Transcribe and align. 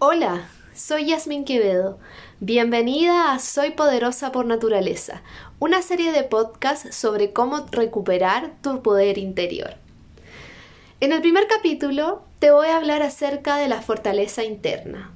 Hola, 0.00 0.48
soy 0.74 1.06
Yasmin 1.06 1.44
Quevedo. 1.44 1.98
Bienvenida 2.38 3.32
a 3.32 3.40
Soy 3.40 3.70
Poderosa 3.70 4.30
por 4.30 4.46
Naturaleza, 4.46 5.22
una 5.58 5.82
serie 5.82 6.12
de 6.12 6.22
podcasts 6.22 6.94
sobre 6.94 7.32
cómo 7.32 7.66
recuperar 7.72 8.52
tu 8.62 8.80
poder 8.80 9.18
interior. 9.18 9.74
En 11.00 11.10
el 11.10 11.20
primer 11.20 11.48
capítulo 11.48 12.22
te 12.38 12.52
voy 12.52 12.68
a 12.68 12.76
hablar 12.76 13.02
acerca 13.02 13.56
de 13.56 13.66
la 13.66 13.82
fortaleza 13.82 14.44
interna. 14.44 15.10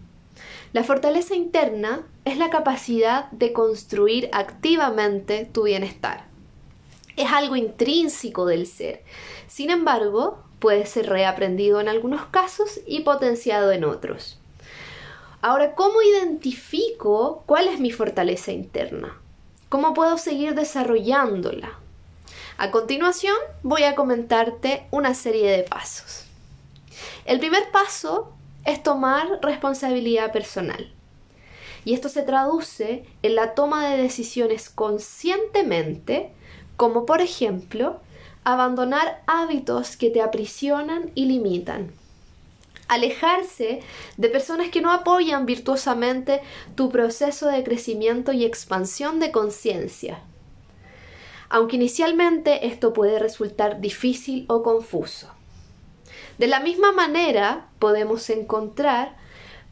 La 0.73 0.83
fortaleza 0.83 1.37
interna 1.37 2.05
es 2.25 2.37
la 2.37 2.51
capacidad 2.51 3.31
de 3.31 3.53
construir 3.53 4.31
activamente 4.33 5.45
tu 5.53 5.63
bienestar. 5.63 6.25
Es 7.17 7.31
algo 7.31 7.55
intrínseco 7.55 8.47
del 8.47 8.67
ser. 8.67 9.05
Sin 9.47 9.71
embargo, 9.71 10.43
puede 10.59 10.87
ser 10.87 11.09
reaprendido 11.09 11.81
en 11.81 11.89
algunos 11.89 12.27
casos 12.27 12.81
y 12.85 13.03
potenciado 13.03 13.71
en 13.71 13.85
otros. 13.85 14.42
Ahora, 15.45 15.75
¿cómo 15.75 16.01
identifico 16.03 17.43
cuál 17.47 17.67
es 17.67 17.81
mi 17.81 17.91
fortaleza 17.91 18.53
interna? 18.53 19.21
¿Cómo 19.69 19.93
puedo 19.93 20.17
seguir 20.17 20.55
desarrollándola? 20.55 21.81
A 22.59 22.71
continuación 22.71 23.35
voy 23.65 23.83
a 23.83 23.97
comentarte 23.97 24.87
una 24.93 25.15
serie 25.15 25.51
de 25.51 25.65
pasos. 25.65 26.27
El 27.25 27.41
primer 27.41 27.73
paso 27.73 28.33
es 28.65 28.85
tomar 28.85 29.41
responsabilidad 29.43 30.31
personal. 30.31 30.93
Y 31.85 31.95
esto 31.95 32.09
se 32.09 32.23
traduce 32.23 33.05
en 33.23 33.35
la 33.35 33.55
toma 33.55 33.89
de 33.89 34.01
decisiones 34.01 34.71
conscientemente, 34.71 36.31
como 36.77 37.05
por 37.05 37.21
ejemplo, 37.21 38.01
abandonar 38.45 39.25
hábitos 39.27 39.97
que 39.97 40.11
te 40.11 40.23
aprisionan 40.23 41.11
y 41.17 41.25
limitan 41.25 41.93
alejarse 42.93 43.81
de 44.17 44.29
personas 44.29 44.69
que 44.69 44.81
no 44.81 44.93
apoyan 44.93 45.47
virtuosamente 45.47 46.43
tu 46.75 46.91
proceso 46.91 47.49
de 47.49 47.65
crecimiento 47.65 48.33
y 48.33 48.45
expansión 48.45 49.19
de 49.19 49.33
conciencia. 49.33 50.21
Aunque 51.49 51.77
inicialmente 51.77 52.67
esto 52.67 52.93
puede 52.93 53.19
resultar 53.19 53.81
difícil 53.81 54.45
o 54.49 54.63
confuso. 54.63 55.31
De 56.39 56.47
la 56.47 56.61
misma 56.61 56.93
manera 56.93 57.69
podemos 57.79 58.29
encontrar 58.31 59.17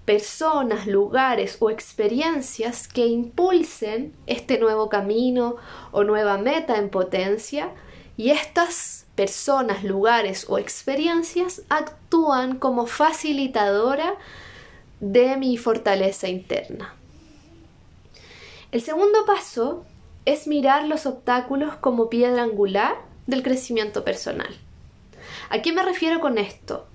personas, 0.04 0.86
lugares 0.86 1.56
o 1.60 1.70
experiencias 1.70 2.88
que 2.88 3.06
impulsen 3.06 4.14
este 4.26 4.58
nuevo 4.58 4.88
camino 4.88 5.56
o 5.92 6.04
nueva 6.04 6.38
meta 6.38 6.78
en 6.78 6.88
potencia 6.88 7.72
y 8.16 8.30
estas 8.30 9.06
personas, 9.20 9.84
lugares 9.84 10.46
o 10.48 10.56
experiencias 10.56 11.60
actúan 11.68 12.58
como 12.58 12.86
facilitadora 12.86 14.14
de 14.98 15.36
mi 15.36 15.58
fortaleza 15.58 16.26
interna. 16.28 16.94
El 18.72 18.80
segundo 18.80 19.26
paso 19.26 19.84
es 20.24 20.46
mirar 20.46 20.88
los 20.88 21.04
obstáculos 21.04 21.74
como 21.82 22.08
piedra 22.08 22.44
angular 22.44 22.96
del 23.26 23.42
crecimiento 23.42 24.04
personal. 24.04 24.56
¿A 25.50 25.60
qué 25.60 25.74
me 25.74 25.82
refiero 25.82 26.18
con 26.20 26.38
esto? 26.38 26.86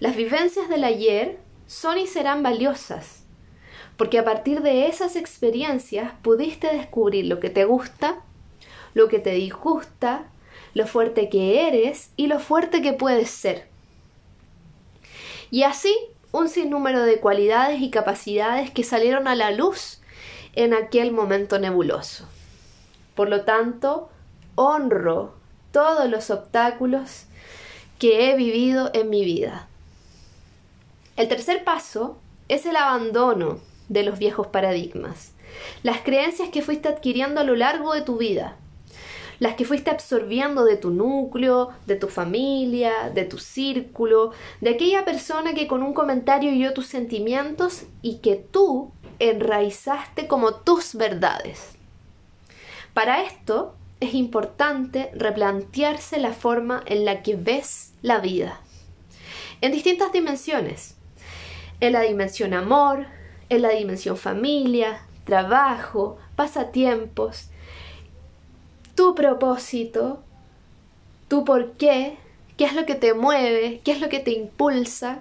Las 0.00 0.16
vivencias 0.16 0.68
del 0.68 0.84
ayer 0.84 1.38
son 1.66 1.96
y 1.96 2.06
serán 2.06 2.42
valiosas, 2.42 3.22
porque 3.96 4.18
a 4.18 4.24
partir 4.26 4.60
de 4.60 4.86
esas 4.86 5.16
experiencias 5.16 6.12
pudiste 6.20 6.66
descubrir 6.76 7.24
lo 7.24 7.40
que 7.40 7.48
te 7.48 7.64
gusta, 7.64 8.20
lo 8.92 9.08
que 9.08 9.18
te 9.18 9.30
disgusta, 9.30 10.26
lo 10.74 10.86
fuerte 10.86 11.28
que 11.28 11.66
eres 11.66 12.10
y 12.16 12.26
lo 12.26 12.38
fuerte 12.38 12.82
que 12.82 12.92
puedes 12.92 13.30
ser. 13.30 13.68
Y 15.50 15.64
así 15.64 15.94
un 16.32 16.48
sinnúmero 16.48 17.02
de 17.02 17.18
cualidades 17.18 17.80
y 17.80 17.90
capacidades 17.90 18.70
que 18.70 18.84
salieron 18.84 19.26
a 19.26 19.34
la 19.34 19.50
luz 19.50 20.00
en 20.54 20.74
aquel 20.74 21.12
momento 21.12 21.58
nebuloso. 21.58 22.28
Por 23.14 23.28
lo 23.28 23.44
tanto, 23.44 24.08
honro 24.54 25.34
todos 25.72 26.08
los 26.08 26.30
obstáculos 26.30 27.24
que 27.98 28.30
he 28.30 28.36
vivido 28.36 28.90
en 28.94 29.10
mi 29.10 29.24
vida. 29.24 29.68
El 31.16 31.28
tercer 31.28 31.64
paso 31.64 32.18
es 32.48 32.64
el 32.66 32.76
abandono 32.76 33.60
de 33.88 34.04
los 34.04 34.18
viejos 34.18 34.46
paradigmas, 34.46 35.32
las 35.82 36.00
creencias 36.00 36.48
que 36.48 36.62
fuiste 36.62 36.88
adquiriendo 36.88 37.40
a 37.40 37.44
lo 37.44 37.56
largo 37.56 37.92
de 37.92 38.02
tu 38.02 38.16
vida, 38.16 38.56
las 39.40 39.54
que 39.54 39.64
fuiste 39.64 39.90
absorbiendo 39.90 40.64
de 40.64 40.76
tu 40.76 40.90
núcleo, 40.90 41.70
de 41.86 41.96
tu 41.96 42.06
familia, 42.08 43.10
de 43.12 43.24
tu 43.24 43.38
círculo, 43.38 44.32
de 44.60 44.70
aquella 44.70 45.04
persona 45.04 45.54
que 45.54 45.66
con 45.66 45.82
un 45.82 45.94
comentario 45.94 46.52
hirió 46.52 46.74
tus 46.74 46.86
sentimientos 46.86 47.84
y 48.02 48.18
que 48.18 48.36
tú 48.36 48.92
enraizaste 49.18 50.28
como 50.28 50.54
tus 50.54 50.94
verdades. 50.94 51.72
Para 52.92 53.22
esto 53.22 53.74
es 54.00 54.14
importante 54.14 55.10
replantearse 55.14 56.20
la 56.20 56.32
forma 56.32 56.82
en 56.86 57.06
la 57.06 57.22
que 57.22 57.36
ves 57.36 57.92
la 58.02 58.20
vida, 58.20 58.60
en 59.62 59.72
distintas 59.72 60.12
dimensiones, 60.12 60.96
en 61.80 61.94
la 61.94 62.02
dimensión 62.02 62.52
amor, 62.52 63.06
en 63.48 63.62
la 63.62 63.70
dimensión 63.70 64.18
familia, 64.18 65.06
trabajo, 65.24 66.18
pasatiempos, 66.36 67.50
tu 69.00 69.14
propósito, 69.14 70.22
tu 71.28 71.42
por 71.42 71.72
qué, 71.78 72.18
qué 72.58 72.66
es 72.66 72.74
lo 72.74 72.84
que 72.84 72.94
te 72.94 73.14
mueve, 73.14 73.80
qué 73.82 73.92
es 73.92 74.00
lo 74.02 74.10
que 74.10 74.18
te 74.20 74.32
impulsa. 74.32 75.20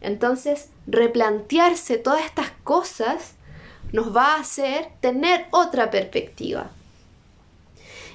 Entonces, 0.00 0.70
replantearse 0.86 1.98
todas 1.98 2.24
estas 2.24 2.50
cosas 2.64 3.34
nos 3.92 4.16
va 4.16 4.36
a 4.36 4.40
hacer 4.40 4.88
tener 5.02 5.48
otra 5.50 5.90
perspectiva. 5.90 6.70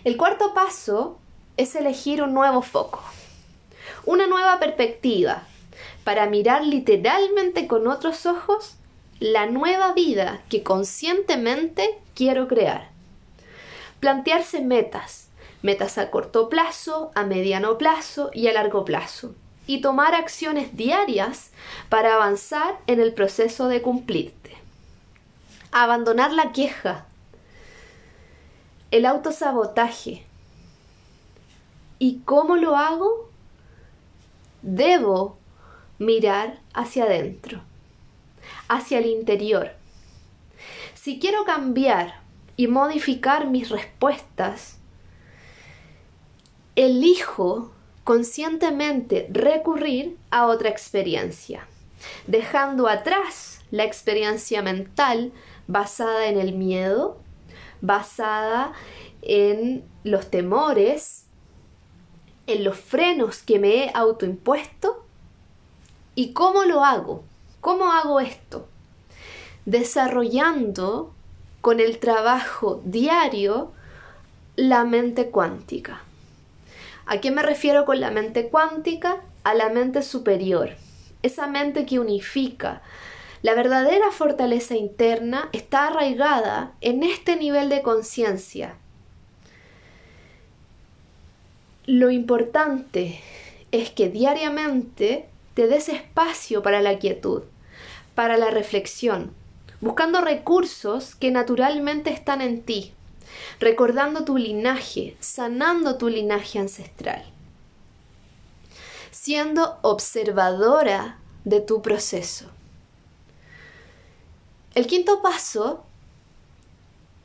El 0.06 0.18
cuarto 0.18 0.56
paso 0.56 1.20
es 1.56 1.76
elegir 1.76 2.24
un 2.24 2.34
nuevo 2.34 2.64
foco, 2.64 3.04
una 4.08 4.26
nueva 4.26 4.58
perspectiva, 4.58 5.44
para 6.04 6.26
mirar 6.26 6.66
literalmente 6.66 7.68
con 7.68 7.88
otros 7.88 8.26
ojos 8.26 8.74
la 9.20 9.46
nueva 9.46 9.94
vida 9.94 10.42
que 10.50 10.64
conscientemente 10.64 12.00
quiero 12.16 12.48
crear. 12.48 12.90
Plantearse 14.00 14.62
metas, 14.62 15.30
metas 15.62 15.98
a 15.98 16.10
corto 16.10 16.50
plazo, 16.50 17.12
a 17.16 17.24
mediano 17.24 17.78
plazo 17.78 18.32
y 18.34 18.48
a 18.48 18.54
largo 18.54 18.86
plazo, 18.86 19.36
y 19.68 19.82
tomar 19.82 20.16
acciones 20.16 20.76
diarias 20.78 21.52
para 21.90 22.16
avanzar 22.16 22.80
en 22.88 23.00
el 23.00 23.14
proceso 23.14 23.68
de 23.68 23.82
cumplirte. 23.82 24.56
Abandonar 25.72 26.32
la 26.32 26.52
queja, 26.52 27.06
el 28.92 29.06
autosabotaje. 29.06 30.26
¿Y 32.00 32.22
cómo 32.26 32.56
lo 32.56 32.78
hago? 32.78 33.30
Debo 34.62 35.38
mirar 36.00 36.60
hacia 36.74 37.04
adentro, 37.04 37.62
hacia 38.70 39.00
el 39.00 39.06
interior. 39.06 39.74
Si 40.96 41.20
quiero 41.20 41.44
cambiar 41.44 42.22
y 42.60 42.68
modificar 42.68 43.48
mis 43.48 43.70
respuestas, 43.70 44.80
elijo 46.76 47.72
conscientemente 48.04 49.30
recurrir 49.32 50.18
a 50.30 50.46
otra 50.46 50.68
experiencia, 50.68 51.66
dejando 52.28 52.90
atrás 52.90 53.62
la 53.72 53.86
experiencia 53.86 54.62
mental 54.62 55.32
basada 55.68 56.28
en 56.28 56.38
el 56.38 56.54
miedo, 56.54 57.22
basada 57.80 58.74
en 59.22 59.86
los 60.04 60.30
temores, 60.30 61.28
en 62.46 62.66
los 62.66 62.78
frenos 62.78 63.42
que 63.42 63.58
me 63.58 63.86
he 63.86 63.92
autoimpuesto. 63.94 65.06
¿Y 66.14 66.34
cómo 66.34 66.66
lo 66.66 66.84
hago? 66.84 67.24
¿Cómo 67.62 67.94
hago 67.94 68.20
esto? 68.20 68.68
Desarrollando 69.64 71.14
con 71.62 71.80
el 71.80 72.00
trabajo 72.00 72.82
diario 72.86 73.72
la 74.56 74.84
mente 74.84 75.30
cuántica. 75.30 76.02
¿A 77.06 77.22
qué 77.22 77.32
me 77.32 77.42
refiero 77.42 77.86
con 77.86 78.00
la 78.00 78.12
mente 78.12 78.50
cuántica? 78.50 79.18
A 79.44 79.54
la 79.54 79.70
mente 79.70 80.02
superior, 80.02 80.72
esa 81.24 81.48
mente 81.48 81.86
que 81.86 82.00
unifica. 82.00 82.82
La 83.42 83.56
verdadera 83.56 84.12
fortaleza 84.12 84.76
interna 84.76 85.50
está 85.54 85.88
arraigada 85.88 86.74
en 86.82 87.04
este 87.04 87.36
nivel 87.36 87.70
de 87.70 87.82
conciencia. 87.82 88.76
Lo 91.86 92.12
importante 92.12 93.22
es 93.72 93.90
que 93.90 94.10
diariamente 94.10 95.26
te 95.54 95.68
des 95.68 95.90
espacio 95.90 96.62
para 96.62 96.82
la 96.82 97.00
quietud, 97.00 97.44
para 98.14 98.38
la 98.38 98.52
reflexión, 98.52 99.34
buscando 99.82 100.22
recursos 100.22 101.16
que 101.16 101.32
naturalmente 101.32 102.12
están 102.12 102.42
en 102.42 102.64
ti, 102.64 102.94
recordando 103.60 104.26
tu 104.26 104.38
linaje, 104.38 105.16
sanando 105.20 105.98
tu 105.98 106.10
linaje 106.10 106.60
ancestral, 106.60 107.24
siendo 109.12 109.78
observadora 109.82 111.20
de 111.46 111.62
tu 111.62 111.82
proceso. 111.82 112.46
El 114.76 114.88
quinto 114.88 115.22
paso 115.22 115.84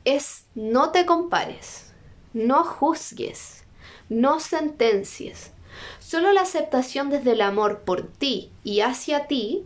es 0.03 0.45
no 0.55 0.91
te 0.91 1.05
compares, 1.05 1.91
no 2.33 2.63
juzgues, 2.63 3.63
no 4.09 4.39
sentencies. 4.39 5.51
Solo 5.99 6.31
la 6.31 6.41
aceptación 6.41 7.09
desde 7.09 7.33
el 7.33 7.41
amor 7.41 7.81
por 7.81 8.07
ti 8.07 8.51
y 8.63 8.81
hacia 8.81 9.27
ti, 9.27 9.65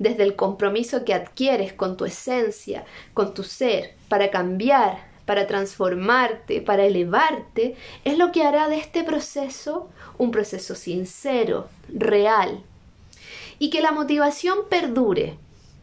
desde 0.00 0.24
el 0.24 0.34
compromiso 0.34 1.04
que 1.04 1.14
adquieres 1.14 1.72
con 1.74 1.96
tu 1.96 2.06
esencia, 2.06 2.84
con 3.14 3.34
tu 3.34 3.44
ser, 3.44 3.94
para 4.08 4.30
cambiar, 4.30 5.06
para 5.26 5.46
transformarte, 5.46 6.62
para 6.62 6.86
elevarte, 6.86 7.76
es 8.04 8.18
lo 8.18 8.32
que 8.32 8.42
hará 8.42 8.68
de 8.68 8.78
este 8.78 9.04
proceso 9.04 9.88
un 10.18 10.30
proceso 10.30 10.74
sincero, 10.74 11.68
real. 11.88 12.62
Y 13.58 13.70
que 13.70 13.82
la 13.82 13.92
motivación 13.92 14.58
perdure. 14.68 15.36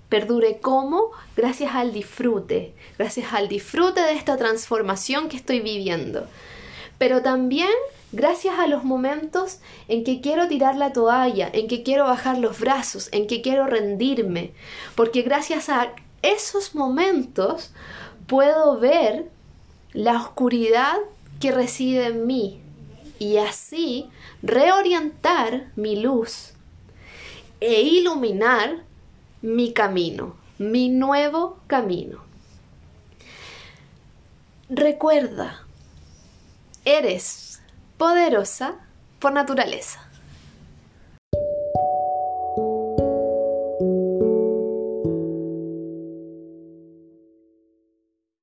Perdure 0.09 0.59
como? 0.59 1.11
Gracias 1.35 1.75
al 1.75 1.93
disfrute, 1.93 2.73
gracias 2.97 3.33
al 3.33 3.47
disfrute 3.47 4.01
de 4.01 4.13
esta 4.13 4.35
transformación 4.35 5.29
que 5.29 5.37
estoy 5.37 5.59
viviendo. 5.59 6.27
Pero 6.97 7.21
también 7.21 7.69
gracias 8.11 8.59
a 8.59 8.67
los 8.67 8.83
momentos 8.83 9.59
en 9.87 10.03
que 10.03 10.21
quiero 10.21 10.47
tirar 10.47 10.75
la 10.75 10.93
toalla, 10.93 11.49
en 11.51 11.67
que 11.67 11.83
quiero 11.83 12.05
bajar 12.05 12.37
los 12.37 12.59
brazos, 12.59 13.09
en 13.11 13.27
que 13.27 13.41
quiero 13.41 13.67
rendirme, 13.67 14.53
porque 14.95 15.21
gracias 15.21 15.69
a 15.69 15.93
esos 16.21 16.75
momentos 16.75 17.71
puedo 18.27 18.79
ver 18.79 19.29
la 19.93 20.17
oscuridad 20.17 20.97
que 21.39 21.51
reside 21.51 22.07
en 22.07 22.25
mí 22.25 22.59
y 23.19 23.37
así 23.37 24.09
reorientar 24.41 25.71
mi 25.75 25.99
luz 25.99 26.53
e 27.59 27.81
iluminar 27.81 28.83
mi 29.41 29.73
camino, 29.73 30.35
mi 30.57 30.89
nuevo 30.89 31.59
camino. 31.67 32.23
Recuerda, 34.69 35.65
eres 36.83 37.46
poderosa 37.97 38.75
por 39.19 39.33
naturaleza. 39.33 40.06